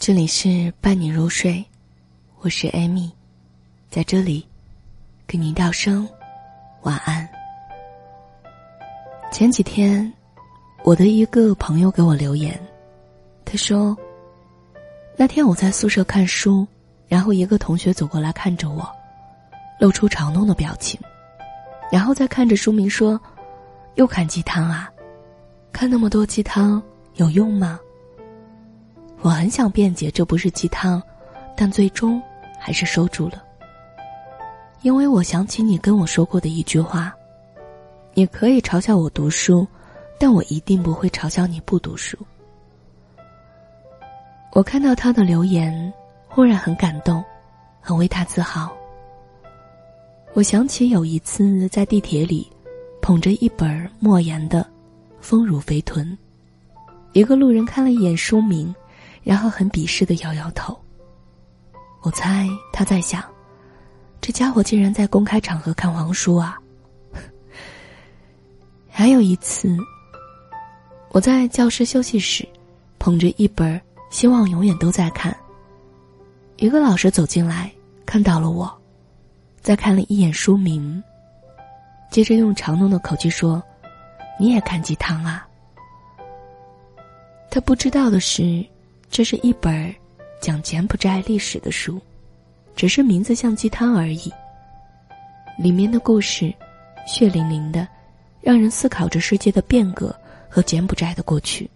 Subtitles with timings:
[0.00, 1.62] 这里是伴你入睡，
[2.38, 3.12] 我是艾米，
[3.90, 4.42] 在这里
[5.26, 6.08] 给您道声
[6.84, 7.28] 晚安。
[9.30, 10.10] 前几天，
[10.84, 12.58] 我的一个朋友给我留言，
[13.44, 13.94] 他说
[15.18, 16.66] ：“那天我在宿舍看书，
[17.06, 18.90] 然后一个同学走过来看着我，
[19.78, 20.98] 露出嘲弄的表情，
[21.92, 23.20] 然后再看着书名说
[23.96, 24.90] ：‘又看鸡汤啊？
[25.70, 26.82] 看那么多鸡汤
[27.16, 27.78] 有用吗？’”
[29.22, 31.02] 我很想辩解这不是鸡汤，
[31.54, 32.20] 但最终
[32.58, 33.42] 还是收住了。
[34.82, 37.14] 因为我想起你跟我说过的一句话
[38.14, 39.66] ：“你可以嘲笑我读书，
[40.18, 42.16] 但我一定不会嘲笑你不读书。”
[44.52, 45.92] 我看到他的留言，
[46.26, 47.22] 忽然很感动，
[47.78, 48.74] 很为他自豪。
[50.32, 52.50] 我想起有一次在地铁里，
[53.02, 54.62] 捧着一本莫言的
[55.20, 56.06] 《丰乳肥臀》，
[57.12, 58.74] 一个路人看了一眼书名。
[59.22, 60.78] 然后很鄙视的摇摇头。
[62.02, 63.22] 我猜他在想，
[64.20, 66.58] 这家伙竟然在公开场合看黄书啊！
[68.88, 69.76] 还有一次，
[71.10, 72.48] 我在教室休息室，
[72.98, 73.78] 捧着一本
[74.10, 75.30] 《希望永远都在看》，
[76.56, 77.70] 一个老师走进来，
[78.06, 78.72] 看到了我，
[79.60, 81.02] 再看了一眼书名，
[82.10, 83.62] 接着用嘲弄的口气说
[84.40, 85.46] ：“你也看鸡汤啊？”
[87.50, 88.64] 他不知道的是。
[89.10, 89.92] 这是一本
[90.40, 92.00] 讲柬埔寨历史的书，
[92.76, 94.32] 只是名字像鸡汤而已。
[95.58, 96.54] 里面的故事
[97.08, 97.86] 血淋淋的，
[98.40, 100.14] 让人思考着世界的变革
[100.48, 101.68] 和柬埔寨的过去。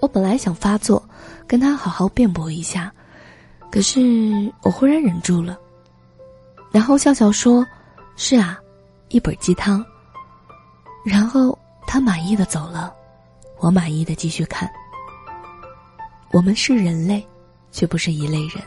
[0.00, 1.02] 我本来想发作，
[1.46, 2.92] 跟他好好辩驳一下，
[3.70, 5.58] 可是我忽然忍住了，
[6.70, 7.66] 然后笑笑说
[8.16, 8.60] ：“是啊，
[9.08, 9.82] 一本鸡汤。”
[11.06, 12.94] 然后他满意的走了，
[13.60, 14.70] 我满意的继续看。
[16.34, 17.24] 我们是人类，
[17.70, 18.60] 却不是一类人。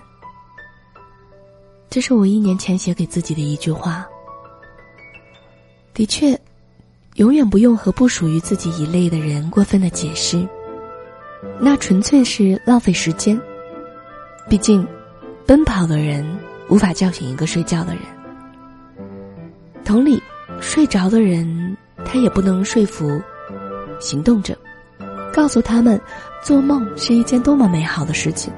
[1.89, 4.07] 这是我一年前写给自己的一句话。
[5.93, 6.39] 的确，
[7.15, 10.47] 永远不用和不属于自己一类的人过分的解释，
[11.59, 13.37] 那纯粹是浪费时间。
[14.47, 14.87] 毕竟，
[15.45, 16.25] 奔跑的人
[16.69, 18.03] 无法叫醒一个睡觉的人。
[19.83, 20.23] 同理，
[20.61, 21.75] 睡着的人
[22.05, 23.21] 他也不能说服
[23.99, 24.57] 行动者。
[25.37, 26.01] 告诉他们，
[26.41, 28.51] 做梦是一件多么美好的事情。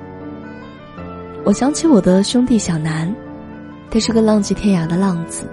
[1.43, 3.13] 我想起我的兄弟小南，
[3.91, 5.43] 他是个浪迹天涯的浪子。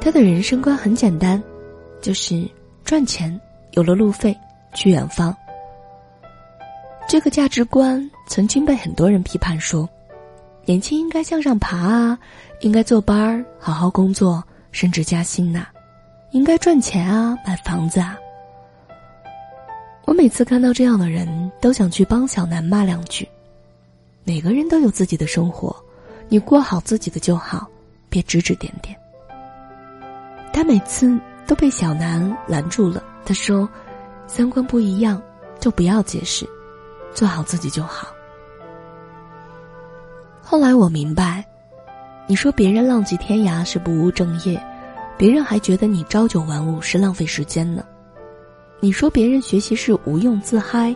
[0.00, 1.42] 他的人生观很简单，
[2.00, 2.42] 就是
[2.84, 3.38] 赚钱，
[3.72, 4.34] 有了路费，
[4.72, 5.36] 去远方。
[7.06, 9.86] 这个价值观曾经被很多人批判说，
[10.64, 12.18] 年轻应该向上爬啊，
[12.60, 14.42] 应该坐班儿，好好工作，
[14.72, 15.66] 升职加薪呐，
[16.30, 18.16] 应该赚钱啊，买房子啊。
[20.06, 23.26] 我每次看到这样的人，都想去帮小南骂两句。
[24.22, 25.74] 每个人都有自己的生活，
[26.28, 27.66] 你过好自己的就好，
[28.08, 28.96] 别指指点点。
[30.52, 33.02] 他每次都被小南拦住了。
[33.24, 33.68] 他说
[34.28, 35.20] ：“三观不一样，
[35.58, 36.46] 就不要解释，
[37.14, 38.08] 做好自己就好。”
[40.42, 41.44] 后来我明白，
[42.26, 44.62] 你说别人浪迹天涯是不务正业，
[45.16, 47.82] 别人还觉得你朝九晚五是浪费时间呢。
[48.84, 50.94] 你说别人学习是无用自嗨，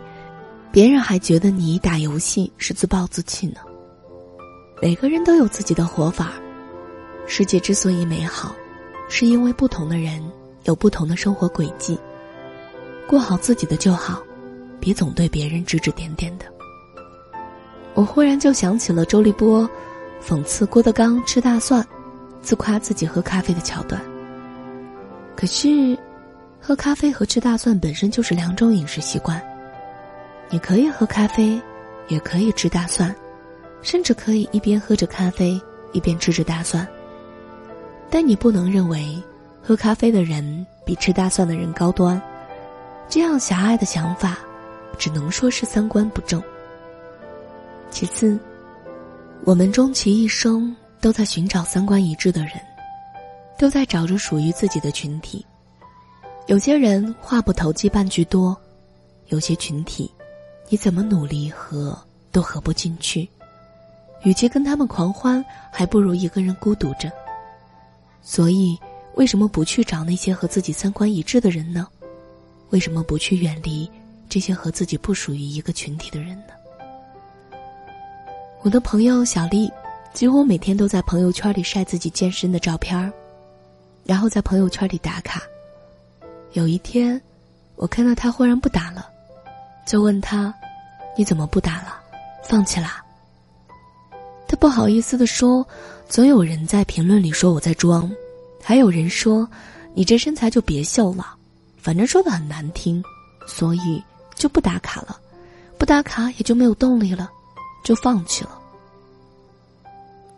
[0.70, 3.60] 别人还觉得你打游戏是自暴自弃呢。
[4.82, 6.34] 每个人都有自己的活法，
[7.26, 8.54] 世界之所以美好，
[9.08, 10.22] 是因为不同的人
[10.64, 11.98] 有不同的生活轨迹。
[13.06, 14.22] 过好自己的就好，
[14.78, 16.44] 别总对别人指指点点的。
[17.94, 19.66] 我忽然就想起了周立波
[20.22, 21.82] 讽刺郭德纲吃大蒜，
[22.42, 23.98] 自夸自己喝咖啡的桥段。
[25.34, 25.98] 可是。
[26.60, 29.40] 喝咖啡和吃大蒜本身就是两种饮食习惯，
[30.50, 31.60] 你可以喝咖啡，
[32.08, 33.14] 也可以吃大蒜，
[33.80, 35.58] 甚至可以一边喝着咖啡
[35.92, 36.86] 一边吃着大蒜。
[38.10, 39.22] 但你不能认为
[39.62, 42.20] 喝咖啡的人比吃大蒜的人高端，
[43.08, 44.38] 这样狭隘的想法，
[44.98, 46.42] 只能说是三观不正。
[47.90, 48.38] 其次，
[49.44, 52.52] 我们终其一生都在寻找三观一致的人，
[53.58, 55.44] 都在找着属于自己的群体。
[56.48, 58.56] 有些人话不投机半句多，
[59.26, 60.10] 有些群体，
[60.70, 61.96] 你怎么努力和
[62.32, 63.28] 都合不进去。
[64.22, 67.12] 与其跟他们狂欢，还不如一个人孤独着。
[68.22, 68.78] 所以，
[69.16, 71.86] 为什么不去找那些和自己三观一致的人呢？
[72.70, 73.88] 为什么不去远离
[74.26, 76.54] 这些和自己不属于一个群体的人呢？
[78.62, 79.70] 我的朋友小丽，
[80.14, 83.12] 几乎每天都在朋友圈里晒自己健身的照片儿，
[84.02, 85.42] 然后在朋友圈里打卡。
[86.52, 87.20] 有一天，
[87.76, 89.06] 我看到他忽然不打了，
[89.86, 90.52] 就问他
[91.16, 92.00] ：“你怎么不打了？
[92.42, 93.04] 放弃啦？”
[94.48, 95.66] 他不好意思的说
[96.08, 98.10] ：“总有人在评论里说我在装，
[98.62, 99.48] 还有人说
[99.94, 101.36] 你这身材就别秀了，
[101.76, 103.02] 反正说的很难听，
[103.46, 104.02] 所以
[104.34, 105.20] 就不打卡了，
[105.76, 107.30] 不打卡也就没有动力了，
[107.84, 108.58] 就放弃了。”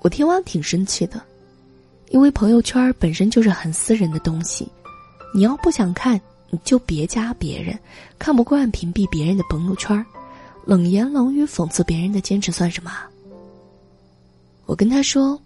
[0.02, 1.22] 我听完挺生气的，
[2.08, 4.66] 因为朋友圈本身就是很私人的东西，
[5.32, 7.78] 你要不想看，你就别加别人，
[8.18, 10.04] 看不惯屏蔽别人的朋友圈，
[10.64, 12.90] 冷言冷语讽刺别人的坚持算什么？
[14.66, 15.40] 我跟他说：“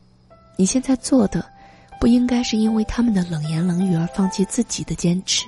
[0.56, 1.44] 你现在做的，
[2.00, 5.46] 不应该是因为他们的冷言冷语而放弃自己的坚持，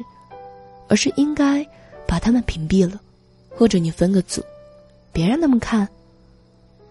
[0.88, 1.66] 而是应该
[2.06, 3.00] 把他们屏蔽了，
[3.50, 4.42] 或者你分个组，
[5.12, 5.88] 别让他们看。”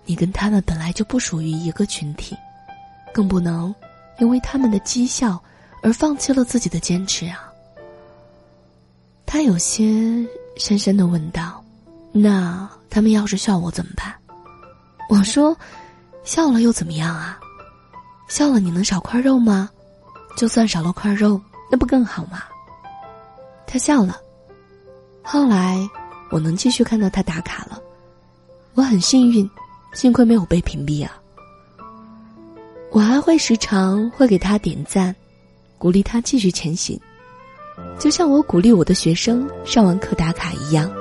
[0.07, 2.35] 你跟他们本来就不属于一个群体，
[3.11, 3.73] 更不能
[4.19, 5.41] 因为他们的讥笑
[5.85, 7.53] 而放弃了自己的坚持啊！
[9.23, 9.85] 他有些
[10.57, 11.63] 深深的问道
[12.11, 14.11] ：“那他们要是笑我怎么办？”
[15.11, 15.55] 我说
[16.25, 17.39] ：“笑了又怎么样啊？
[18.27, 19.69] 笑了你能少块肉吗？
[20.35, 21.39] 就算少了块肉，
[21.69, 22.45] 那不更好吗？”
[23.67, 24.19] 他笑了。
[25.21, 25.87] 后来
[26.31, 27.79] 我能继续看到他打卡了，
[28.73, 29.47] 我很幸运。
[29.93, 31.13] 幸亏没有被屏蔽啊！
[32.91, 35.15] 我还会时常会给他点赞，
[35.85, 36.99] 鼓励他继续前行，
[37.99, 40.91] 就像我鼓励我的学生上完课打卡一样。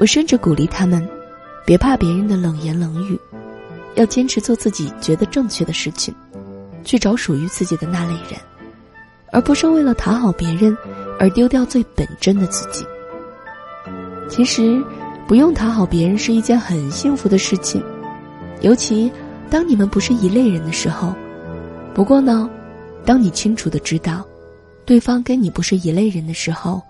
[0.00, 1.08] 我甚至鼓励他们，
[1.64, 3.16] 别怕别人的冷言冷语，
[3.94, 6.12] 要坚持做自己觉得正确的事情，
[6.82, 8.40] 去找属于自己的那类人，
[9.30, 10.76] 而不是为了讨好别人
[11.20, 12.84] 而丢掉最本真的自己。
[14.28, 14.82] 其实。
[15.28, 17.80] 不用讨好别人是一件很幸福的事情，
[18.62, 19.10] 尤其
[19.48, 21.14] 当你们不是一类人的时候。
[21.92, 22.48] 不过呢，
[23.06, 24.26] 当你清楚的知道，
[24.84, 26.82] 对方跟你不是一类人的时候，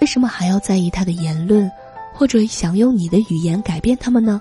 [0.00, 1.70] 为什么还要在意他的言论，
[2.14, 4.40] 或者想用你的语言改变他们呢？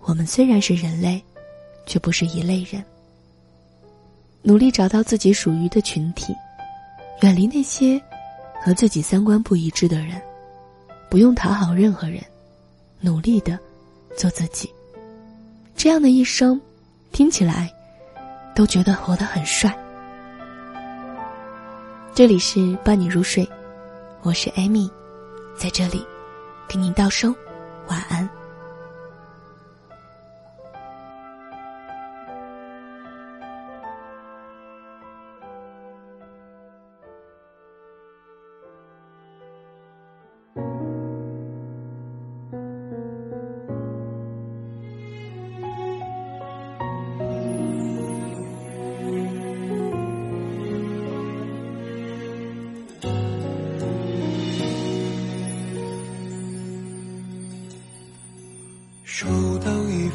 [0.00, 1.22] 我们虽然是人类，
[1.86, 2.82] 却不是一类人。
[4.42, 6.34] 努力找到自己属于的群体，
[7.20, 8.00] 远离那些
[8.62, 10.20] 和自己三观不一致的人。
[11.10, 12.20] 不用讨好任何人，
[13.00, 13.58] 努力的
[14.16, 14.68] 做自己。
[15.76, 16.60] 这样的一生，
[17.12, 17.72] 听起来
[18.54, 19.76] 都觉得活得很帅。
[22.14, 23.48] 这里是伴你入睡，
[24.22, 24.90] 我是艾米，
[25.56, 26.06] 在这里
[26.68, 27.34] 给您道声
[27.88, 28.28] 晚安。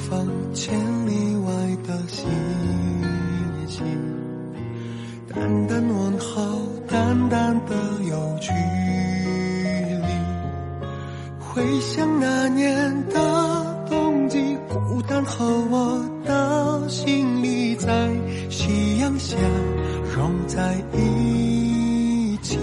[0.10, 0.74] 一封千
[1.06, 1.54] 里外
[1.86, 2.28] 的星
[3.68, 3.86] 星，
[5.32, 7.76] 淡淡问候，淡淡的
[8.10, 8.50] 有距
[9.64, 9.70] 离。
[11.38, 18.10] 回想那年的冬季，孤单和我的行李在
[18.50, 19.38] 夕阳下
[20.16, 22.58] 融在一起，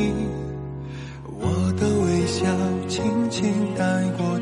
[1.38, 2.44] 我的微笑
[2.88, 3.44] 轻轻
[3.76, 4.35] 带过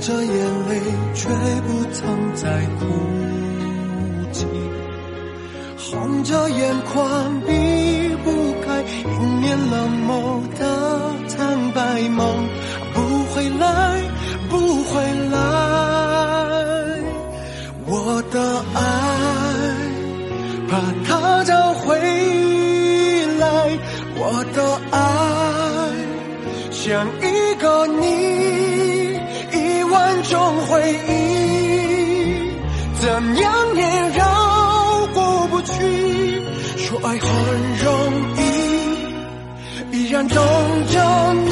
[0.00, 0.80] 着眼泪，
[1.14, 1.28] 却
[1.60, 2.86] 不曾再哭
[4.32, 4.46] 泣；
[5.76, 8.30] 红着眼眶，避不
[8.62, 10.40] 开迎面冷漠
[33.00, 34.22] 怎样也绕
[35.14, 35.72] 过不去。
[36.76, 37.18] 说爱很
[37.82, 37.86] 容
[38.36, 40.36] 易，依然等
[40.88, 41.48] 着你。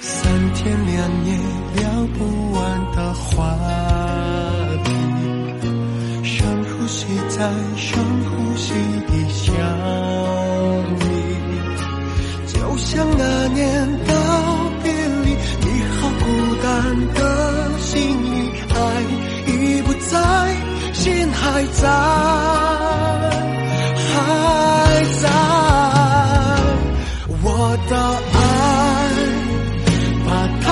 [0.00, 1.28] 三天两夜
[1.74, 1.82] 聊
[2.16, 2.58] 不完
[2.94, 3.28] 的话
[4.84, 4.88] 题，
[6.22, 7.36] 深呼吸再
[7.76, 8.72] 深呼吸
[9.08, 9.46] 的想
[11.00, 11.02] 你，
[12.46, 14.07] 就像那年。
[21.80, 21.88] 在，
[23.94, 24.10] 还
[25.22, 25.24] 在。
[27.40, 27.46] 我
[27.88, 27.92] 的
[28.34, 28.36] 爱，
[30.26, 30.28] 把
[30.62, 30.66] 它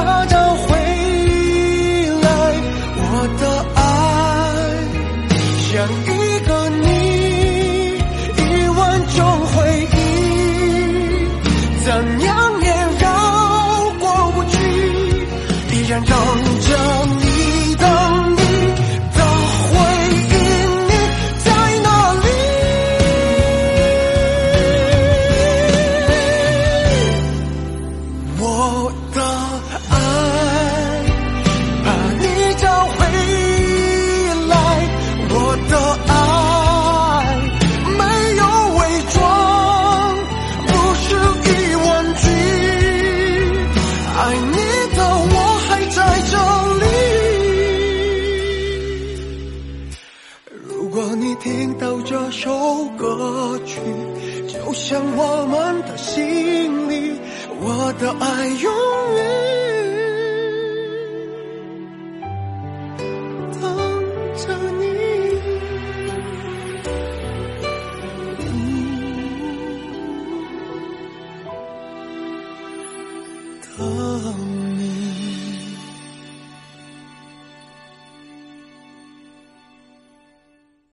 [57.98, 58.35] 我